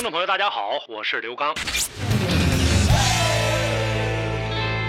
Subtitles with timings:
[0.00, 1.54] 听众朋友，大家好，我是刘刚。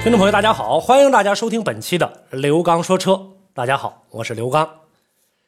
[0.01, 3.21] 听众朋友，大家好，欢迎大家收听本期的刘刚说车。
[3.53, 4.69] 大家好，我是刘刚。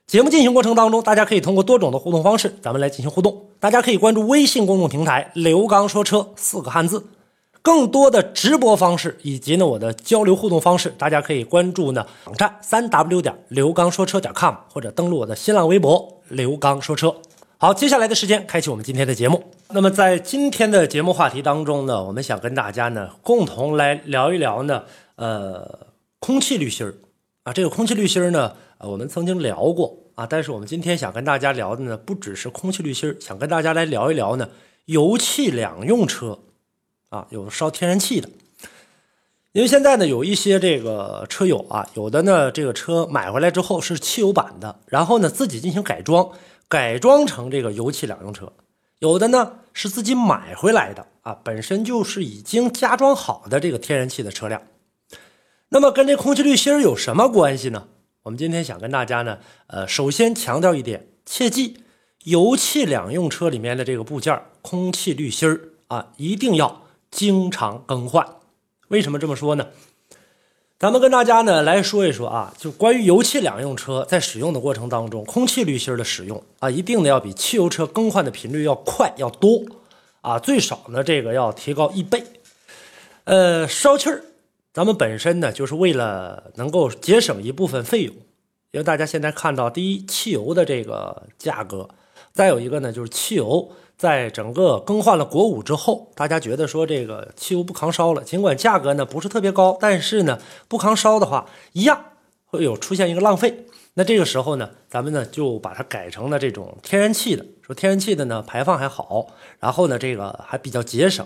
[0.05, 3.45] 节目进行过程当中，大家可以通过多种的互动方式，咱们来进行互动。
[3.61, 7.07] 大家可以关注微信公众平台“刘刚说车”四个汉字，
[7.61, 17.15] 更多的直播方式以及呢我的交流互动方式，大家可以关注呢网站三 w 点刘刚说车点 com，或者登录我的新浪微博刘刚说车。
[17.63, 19.41] 好，接下来的时间开启我们今天的节目。
[19.69, 24.83] 那么在今天的节目话题当中呢，我们想跟大家呢共同来聊一聊呢，
[25.15, 25.87] 呃，
[26.19, 26.93] 空气滤芯儿
[27.43, 34.49] 啊，这个空气滤芯儿呢，呃，我们曾经聊过啊，但是我们今天想跟大家聊的呢，不只是空气滤芯儿，想跟大家来聊一聊呢，
[34.87, 36.39] 油气两用车
[37.07, 38.27] 啊，有烧天然气的，
[39.53, 46.29] 因为现在呢，有一些这个车友啊，有的呢，这个车买回来之后是汽油版的，然后呢，自己进行改装。
[46.73, 48.51] 改装成这个油气两用车，
[48.97, 54.63] 有的呢是自己买回来的啊，本身就是已经加装好的这个天然气的车辆。
[55.69, 57.89] 那么跟这空气滤芯有什么关系呢？
[58.23, 61.83] 我们今天想跟大家呢，呃，首先强调一点，切记
[62.23, 65.55] 油气两用车里面的这个部件空气滤芯
[65.89, 68.27] 啊，一定要经常更换。
[68.87, 69.67] 为什么这么说呢？
[70.83, 79.63] 咱们跟大家呢来说一说啊，就关于油气两用车在使用的过程当中，空气滤芯的使用啊，一定呢要比汽油车更换的频率要快要多
[80.19, 82.21] 啊，最少呢这个要提高一倍。
[83.23, 84.25] 呃，烧气儿，
[84.73, 88.13] 咱们本身呢就是为了能够节省一部分费用，
[88.71, 91.87] 因为大家现在看到，第一，汽油的这个价格，
[92.33, 93.71] 再有一个呢就是汽油。
[94.03, 100.37] 在整个更换了国五之后，大家觉得说这个汽油不抗烧了，尽管价格呢不是特别高，但是呢
[100.67, 102.03] 不抗烧的话，一样
[102.47, 103.65] 会有出现一个浪费。
[103.93, 109.27] 那这个时候呢，咱们呢就把它改成了这种天然气的，说天然气的呢排放还好，
[109.61, 111.25] 然后呢这个还比较节省。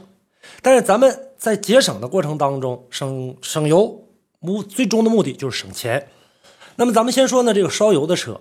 [0.61, 6.09] 但是咱们在节省的过程当中，省省油目最终的目的就是省钱。
[6.75, 8.39] 那么咱们先说呢这个烧油的车。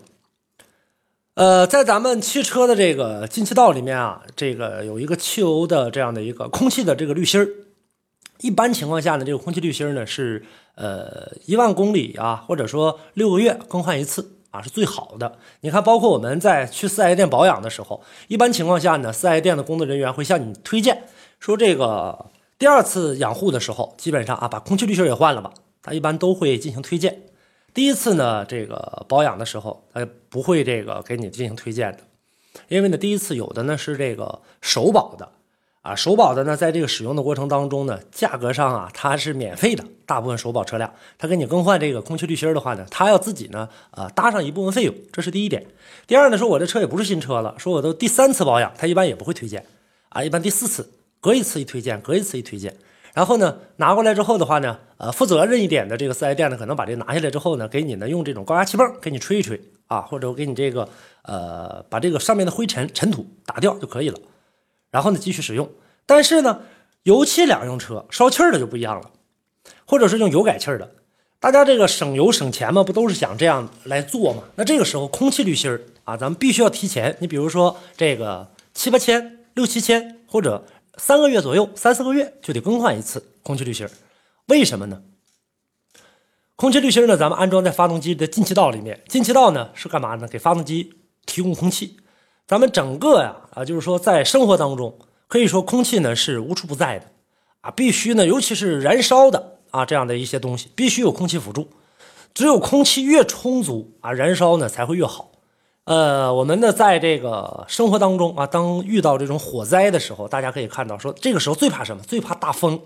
[1.36, 7.46] 呃，在咱们汽车的这个进气道里面啊，这个有一个汽油的这样的一个空气的这个滤芯儿。
[8.40, 10.42] 一般情况下呢，这个空气滤芯儿呢是
[10.76, 15.36] 呃一万公里啊，或者说六个月更换一次啊，是最好的。
[15.60, 21.04] 你看，包括我们在去四 S 店保养的时候，一般情况下呢，四 S 店的工作人员会向你推荐
[21.38, 25.52] 说，这个第二次养护的时候，基本上啊把空气滤芯也换了吧，
[25.82, 27.24] 他一般都会进行推荐。
[27.76, 31.98] 第一次呢，这个保养的时候，他不会这个给你进行推荐的，
[32.68, 35.28] 因为呢，第一次有的呢是这个首保的，
[35.82, 45.66] 啊，首保的呢，在这个使用的过程当中呢，价格上啊，它是免费的，大部分首保车辆，他给你更换这个空气滤芯的话呢，他要自己呢，呃，搭上一部分费用，这是第一点。
[46.06, 49.62] 第二呢，说我这车也不是新车了，说我都第三次保养，他一般也不会推荐，
[50.08, 50.88] 啊，一般第四次，
[51.20, 52.74] 隔一次一推荐，隔一次一推荐。
[53.16, 60.86] 然后呢，拿过来之后的话呢，呃，负责任一点的这个四 S 店呢，可能把这拿下来之后呢，给你呢用这种高压气泵给你吹一吹啊，或者我给你这个
[61.22, 64.18] 呃，把这个上面的灰尘尘土打掉就可以了。
[64.90, 65.66] 然后呢，继续使用。
[66.04, 66.60] 但是呢，
[67.04, 69.10] 油气两用车烧气儿的就不一样了，
[69.86, 70.90] 或者是用油改气儿的，
[71.40, 74.42] 大家这个省油省钱嘛，不都是想这样来做嘛？
[74.56, 77.16] 那这个时候空气滤芯儿啊，咱们必须要提前。
[77.20, 80.66] 你比如说这个七八千、六七千或者。
[80.96, 83.86] 三个月左右，三四个月就得更换一次空气滤芯
[84.46, 85.02] 为什么呢？
[86.56, 89.02] 空气滤芯呢，咱们安装在发动机的进气道里面。
[89.08, 90.26] 进气道呢是干嘛呢？
[90.26, 90.94] 给发动机
[91.26, 91.98] 提供空气。
[92.46, 94.98] 咱们整个呀啊，就是说在生活当中，
[95.28, 97.06] 可以说空气呢是无处不在的
[97.60, 101.68] 啊，必须呢，尤其是燃烧的啊这样的一些东西，必须有空气辅助。
[102.32, 105.32] 只有空气越充足啊，燃烧呢才会越好。
[105.86, 112.02] 呃，我们呢，在这个生活当中啊，当遇到这种火灾的时候，大家可以看到，说这个时候最怕什么？
[112.02, 112.80] 最怕大风，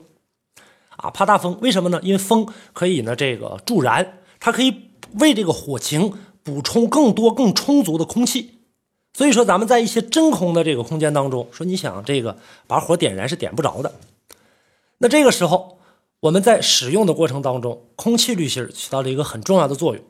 [0.97, 1.59] 啊，怕大风。
[1.63, 1.99] 为什么呢？
[2.03, 6.13] 因为风可以呢，这个助燃，它可以为这个火情
[6.43, 8.59] 补充更多、更充足的空气。
[9.15, 12.37] 所以说，咱们在一些真空的这个空间当中，说你想这个
[12.67, 13.95] 把火点燃是点不着的。
[14.99, 15.79] 那这个时候，
[16.21, 20.05] 我们在使用的过程当中，空气滤芯起到了一个很重要的作用。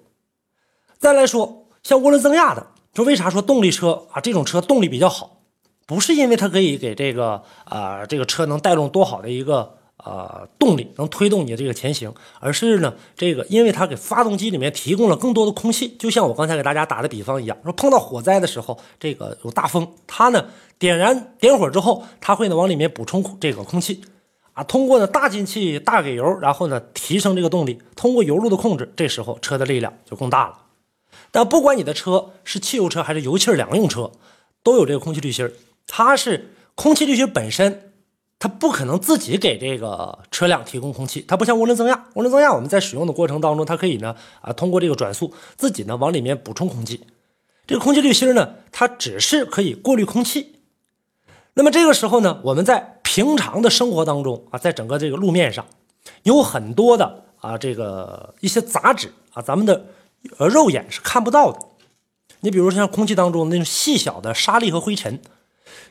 [0.99, 2.67] 再来说，像涡轮增压的。
[2.95, 4.21] 说为啥说动力车啊？
[4.21, 5.39] 这种车动力比较好，
[5.87, 20.47] 不是因为它可以给这个啊、这个车能带动多好的一个呃动力，能推动你这个前行，而是呢这个因为它给发动机里面提供了更多的空气，就像我刚才给大家打的比方一样，说碰到火灾的时候，这个有大风，它呢
[20.79, 24.01] 点燃点火之后，它会呢往里面补充这个空气。
[24.53, 30.55] 啊，通过呢大进气、大给油，然后呢提升这个动力，通过油路的控制，这时候车的力量就更大了。
[31.31, 34.11] 但不管你的车是汽油车还是油气两用车，
[34.63, 35.53] 都有这个空气滤芯儿。
[35.87, 37.93] 它是空气滤芯本身，
[38.39, 42.07] 它不可能自己给这个车辆提供空气，它不像涡轮增压。
[42.15, 47.01] 涡轮增压我们在使用的过程当中，它可以呢啊通过这个转速自己呢往里面补充空气。
[47.67, 50.57] 这个空气滤芯呢，它只是可以过滤空气。
[51.55, 55.67] 那么这个时候呢，我们在平常的生活当中啊，在整个这个路面上，
[56.23, 59.85] 有很多的啊这个一些杂质啊，咱们的
[60.39, 61.59] 呃肉眼是看不到的。
[62.41, 65.21] 你比如像空气当中那种细小的沙粒和灰尘，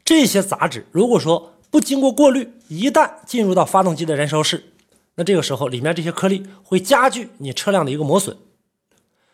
[0.03, 4.63] 这些杂质如果说不经过过滤，一旦进入到发动机的燃烧室，
[5.15, 8.35] 那这个时候里面这些颗粒会加剧你车辆的一个磨损。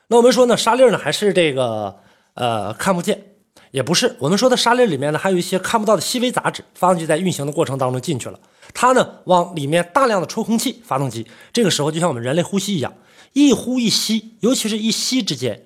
[0.07, 2.00] 那我们说呢，沙粒呢还是这个
[2.33, 3.24] 呃看不见，
[3.71, 4.18] 也不是。
[4.19, 8.38] 我们说的沙粒里面呢还有一些看不到的细微杂质，发动机在运行的过程当中进去了，
[8.74, 12.94] 它呢往里面大量的抽空气，发动机这个时候就像我们人类呼吸一样，
[13.36, 15.66] 一呼一吸，尤其是一吸之间，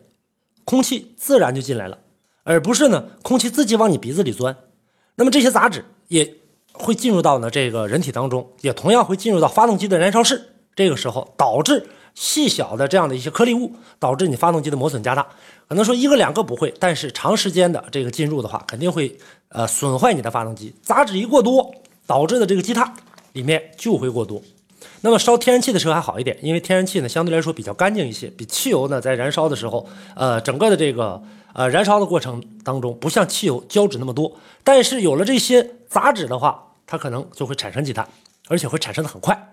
[0.65, 1.99] 空气自然就进来了，
[2.41, 4.57] 而不是呢空气自己往你鼻子里钻。
[5.13, 6.35] 那么这些杂质也
[6.71, 10.55] 会进入到呢这个人体当中，也同样会进入到发动机的燃烧室。
[10.75, 15.27] 这个时候导致细小的这样的一些颗粒物，导致你发动机的磨损加大。
[15.67, 19.15] 可能说一个两个不会，但是长时间的这个进入的话，肯定会
[19.49, 20.73] 呃损坏你的发动机。
[20.81, 21.71] 杂质一过多，
[22.07, 22.91] 导致的这个积碳
[23.33, 24.41] 里面就会过多。
[25.01, 31.21] 那么烧天然气的车还好一点，因为天然气呢相对来说比较干净一些，比汽油呢在燃烧的时候，呃，整个的这个
[31.53, 34.31] 呃燃烧的过程当中，不像汽油胶质那么多。
[34.63, 38.07] 但是有了这些杂质的话，它可能就会产生积碳，
[38.47, 39.48] 而且会产生的很快。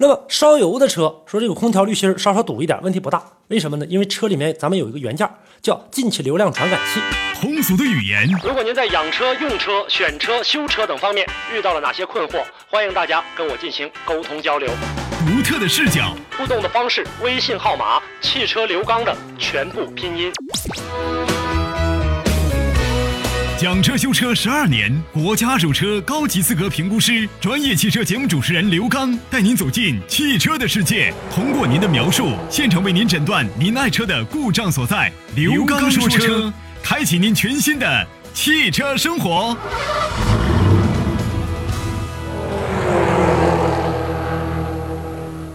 [0.00, 3.20] 那么烧油的车说这个空调滤芯稍稍堵一点，问题不大。
[3.48, 3.86] 为什么呢？
[3.86, 5.28] 因为车里面咱们有一个元件
[5.60, 7.00] 叫进气流量传感器。
[7.40, 14.70] 通俗的语言，如果您在养车、用车、选车、修车等方面遇到了哪些困惑，欢迎大家跟我进行沟通交流。
[15.26, 20.32] 独特的视角，互动的方式：微信号码“汽车刘刚”的全部拼音。
[23.60, 35.12] 讲车修车十二年，国家二手车高级资格评估师，专业汽车节目主持人刘刚带您走进汽车的世界，通过您的描述，现场为您诊断您爱车的故障所在。
[35.34, 36.52] 刘刚说车，
[36.84, 39.56] 开启您全新的汽车生活。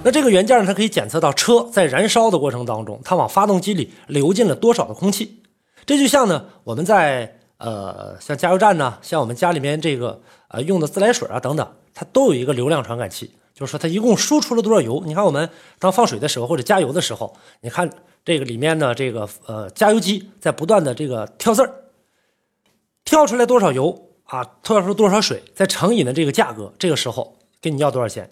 [0.03, 5.43] 那这个元件呢，它可以检测到车在燃烧的过程当中，它往发动机里流进了多少的空气。
[5.85, 15.01] 这就像呢，我们在呃，像加油站呢，像我们家里面这个呃用的自来水啊等等，它都有一个流量传感器，就是说它一共输出了多少油。
[15.05, 17.89] 你看我们当放水的时候或者加油的时候，你看
[18.25, 21.73] 这个里面呢，这个呃加油机在不断的这个跳字儿，
[23.05, 28.29] 跳出来多少油啊，跳出多少水，再乘以呢这个价格，这个时候给你要多少钱。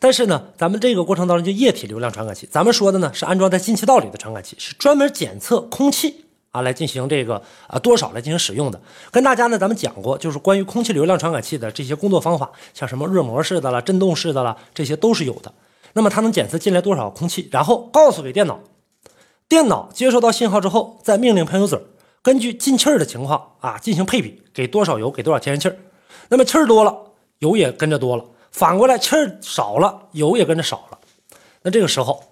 [0.00, 6.23] 但是呢，咱们这个过程当中就液体流量传感器，咱们说的呢是安装在进气道里的传感器，是专门检测空气
[6.54, 8.80] 啊来进行这个啊多少来进行使用的。
[9.10, 15.52] 跟大家呢咱们讲过，就是关于空气流量传感器的这些工作方法，像什么热膜式的啦、震动式的啦，这些都是有的。
[15.94, 18.60] 那么它能检测进来多少空气，然后告诉给电脑，
[19.48, 21.80] 电脑接收到信号之后，再命令喷油嘴，
[22.22, 25.76] 根据进气儿的情况啊进行配比，给多少油，给多少天然气儿。
[26.28, 26.96] 那么气儿多了，
[27.40, 28.24] 油也跟着多了。
[28.52, 30.98] 反过来，气儿少了，油也跟着少了。
[31.62, 32.22] 那这个时候，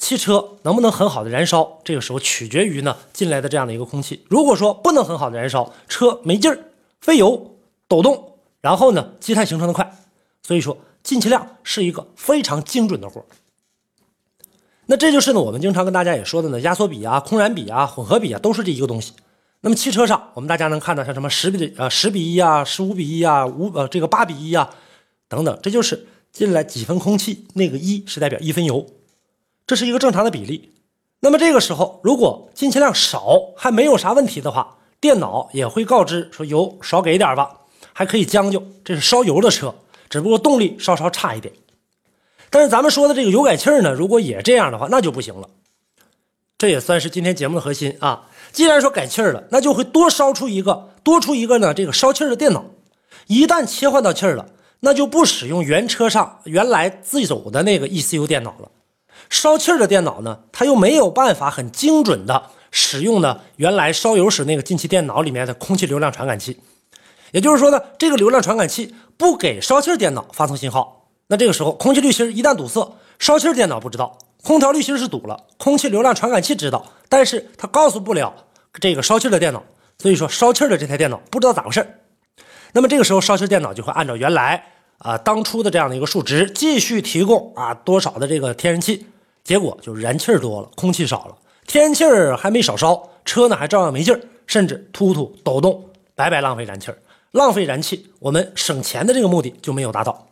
[0.00, 1.78] 汽车能不能很好的燃烧？
[1.84, 4.24] 这个时候取决于呢进来的这样的一个空气。
[4.28, 6.58] 如果说不能很好的燃烧，车没劲儿，
[7.02, 7.54] 费油，
[7.86, 9.94] 抖动，然后呢积碳形成的快。
[10.42, 13.22] 所以说，进气量是一个非常精准的活。
[14.86, 19.12] 那这就是呢我们经常跟大家也说的呢，压缩比啊、空燃比啊、混合比啊，都是这一个东西。
[19.60, 24.74] 那么汽车上，我们大家能看到像什么十比呃十比一啊、十五比一啊、五呃这个八比一啊。
[25.28, 28.86] 等等，这就是进来几分空气，那个一是代表一分油，
[29.70, 30.72] 这是一个正常的比例。
[31.20, 37.52] 那么这个时候，如果进气量少还没有啥问题的话，电脑也会告知说油少给一点吧，
[37.92, 38.60] 还可以将就。
[38.84, 39.72] 这是烧油的车，
[40.08, 41.54] 只不过动力稍稍差一点。
[42.50, 45.48] 但是咱们说的这个油改气儿呢，如果也这样的话，那就不行了。
[46.58, 48.26] 这也算是今天节目的核心啊。
[48.50, 52.64] 既然说改气儿了，那就会多烧出一个多出一个呢这个烧气儿的电脑。
[53.28, 54.48] 一旦切换到气儿了。
[54.80, 58.70] 那就不使用原车上原来自走的那个 ECU 电脑了，
[59.28, 66.60] 烧气儿的电脑呢，它又没有办法很精准的使用呢原来烧油时那个进气电脑里面的空气流量传感器，
[67.32, 71.08] 也就是说呢，这个流量传感器不给烧气儿电脑发送信号。
[71.26, 78.34] 那这个时候，空气滤芯一旦堵塞，烧气儿电脑不知道，空调滤芯是堵了，空气流量传感器知道，但是它告诉不了
[78.80, 79.62] 这个烧气儿的电脑，
[79.98, 81.86] 所以说烧气儿的这台电脑不知道咋回事儿
[82.72, 84.64] 那么这个时候，烧气儿电脑就会按照原来
[85.00, 89.06] 啊当初的这样的一个数值继续提供啊多少的这个天然气，
[89.42, 92.04] 结果就燃气多了，空气少了，天然气
[92.38, 96.92] 还没少烧，车呢还照样没劲儿，甚至突突抖动，白白浪费燃气
[97.30, 100.26] 浪费燃气，我们省钱的这个目的就没有达到。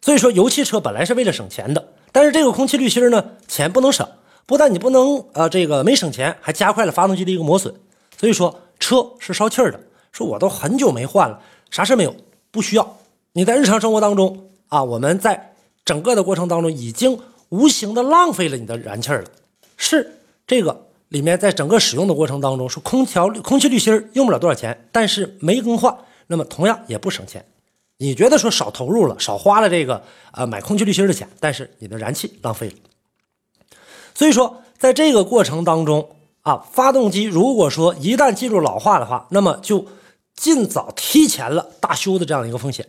[0.00, 4.08] 所以说，油汽车本来是为了省钱的，但是这个空气滤芯呢，钱不能省，
[4.46, 7.74] 不但你不能呃这个没省钱，还加快了发动机的一个磨损。
[8.18, 9.80] 所以说，车是烧气的。
[10.12, 12.14] 说我都很久没换了，啥事没有，
[12.50, 12.96] 不需要。
[13.36, 19.24] 你在日常生活当中啊，我们在整个的过程当中已经无形的浪费了你的燃气了。
[19.76, 25.92] 是这个里面在整个使用的过程当中，是空调空气滤芯用不了多少钱，但是没更换，
[26.28, 27.44] 那么同样也不省钱。
[27.96, 32.76] 你觉得说少投入了，少花了这个呃买空气滤芯的钱，但是你的燃气浪费了。
[34.14, 36.08] 所以说，在这个过程当中
[36.42, 39.84] 啊，发动机如果说一旦进入老化的话，那么就
[40.36, 42.86] 尽早提前了大修的这样一个风险。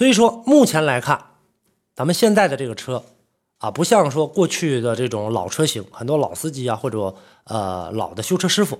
[0.00, 1.26] 所以说，目前来看，
[1.94, 3.04] 咱们现在的这个车
[3.58, 7.14] 啊，不像说过去的这种老车型，很多老司机啊或者
[7.44, 8.78] 呃老的修车师傅，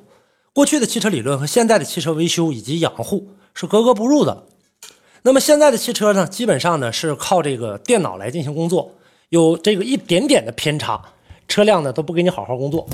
[0.54, 4.44] 过去的汽车理论和现在的汽车维修以及养护是格格不入的。
[5.20, 8.94] 那么现在的汽车呢，基本上呢是靠这个电脑来进行工作，
[9.28, 11.12] 有这个一点点的偏差，
[11.46, 12.88] 车辆呢都不给你好好工作。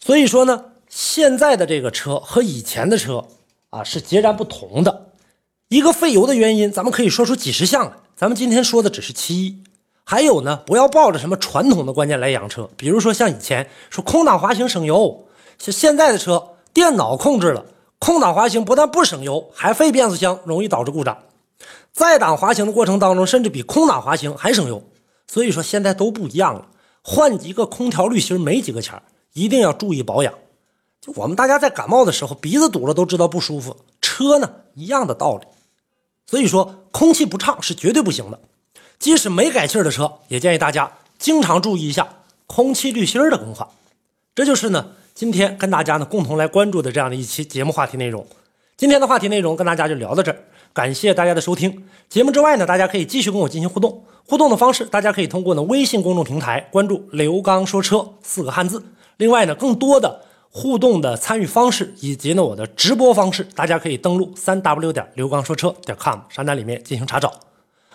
[0.00, 3.24] 所以说呢，现在的这个车和以前的车
[3.70, 5.05] 啊是截然不同的。
[5.68, 9.64] 一个费油的原因，咱们可以说出几十项来，咱们今天说的只是其一。
[10.04, 15.26] 还有呢，不要抱着什么传统的观念来养车，比如说像以前说空挡滑行省油，
[15.58, 17.66] 像现在的车电脑控制了。
[17.98, 21.18] 空挡滑行不但不省油，还费变速箱，容易导致故障。
[21.92, 24.80] 在档滑行的过程当中，甚至比空挡滑行还省油。
[25.26, 26.68] 所以说现在都不一样了，
[27.02, 30.32] 换一个空调滤芯没几个钱一定要注意保养。
[31.00, 35.46] 就我们大家在感冒的时候，鼻子堵了都知道不舒服，车呢一样的道理。
[36.26, 38.40] 所以说空气不畅是绝对不行的。
[38.98, 42.08] 即使没改气儿的车，也建议大家经常注意一下
[42.46, 43.66] 空气滤芯儿的更换。
[44.34, 44.92] 这就是呢。
[45.16, 48.26] 今天跟大家呢共同来关注的这样的一期节目话题内容，
[48.76, 50.36] 今天的话题内容跟大家就聊到这儿，
[50.74, 51.86] 感谢大家的收听。
[52.06, 58.84] 节目之外呢，大家可以继续跟我进行互动，互动的方式大家可以通过呢微信公众平台关注“刘刚说车”四个汉字。
[59.16, 60.25] 另外呢，更多的
[60.56, 67.30] 互动的参与方式以及呢我的直播方式，大家可以登录三 w 点刘刚说车点 com 商单里面进行查找。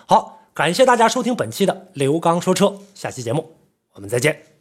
[0.06, 3.50] 好，感谢大家收听本期的刘刚说车，下期节目
[3.94, 4.51] 我们再见。